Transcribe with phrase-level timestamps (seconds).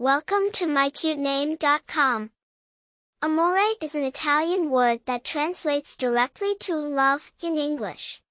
[0.00, 2.30] Welcome to mycutename.com.
[3.20, 8.22] Amore is an Italian word that translates directly to love in English.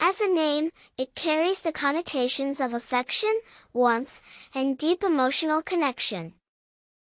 [0.00, 3.40] As a name, it carries the connotations of affection,
[3.72, 4.20] warmth,
[4.52, 6.34] and deep emotional connection.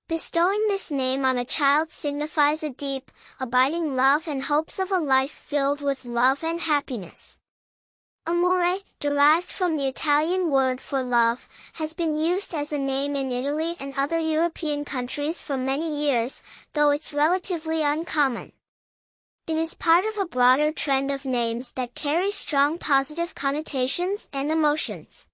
[0.07, 3.11] Bestowing this name on a child signifies a deep,
[3.41, 7.39] abiding love and hopes of a life filled with love and happiness.
[8.25, 13.32] Amore, derived from the Italian word for love, has been used as a name in
[13.32, 16.41] Italy and other European countries for many years,
[16.73, 18.52] though it's relatively uncommon.
[19.48, 24.52] It is part of a broader trend of names that carry strong positive connotations and
[24.52, 25.27] emotions.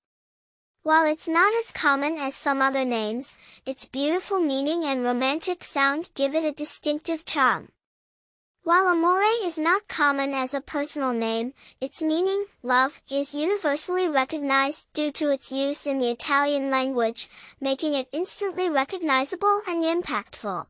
[0.82, 6.08] While it's not as common as some other names, its beautiful meaning and romantic sound
[6.14, 7.68] give it a distinctive charm.
[8.68, 14.92] While amore is not common as a personal name, its meaning, love, is universally recognized
[14.92, 17.30] due to its use in the Italian language,
[17.62, 20.66] making it instantly recognizable and impactful.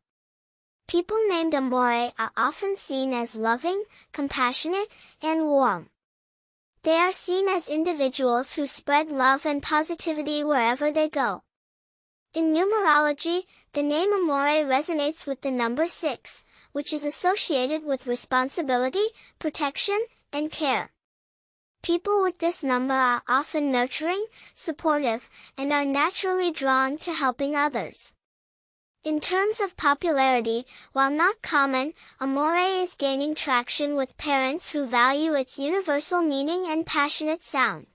[0.86, 3.82] People named amore are often seen as loving,
[4.12, 5.90] compassionate, and warm.
[6.84, 11.42] They are seen as individuals who spread love and positivity wherever they go.
[12.32, 19.06] In numerology, the name Amore resonates with the number 6, which is associated with responsibility,
[19.38, 19.98] protection,
[20.32, 20.92] and care.
[21.82, 28.14] People with this number are often nurturing, supportive, and are naturally drawn to helping others.
[29.04, 35.34] In terms of popularity, while not common, Amore is gaining traction with parents who value
[35.34, 37.86] its universal meaning and passionate sound.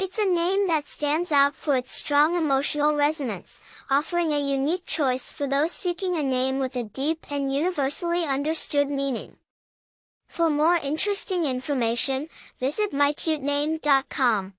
[0.00, 5.30] It's a name that stands out for its strong emotional resonance, offering a unique choice
[5.30, 9.36] for those seeking a name with a deep and universally understood meaning.
[10.26, 12.28] For more interesting information,
[12.58, 14.54] visit mycutename.com.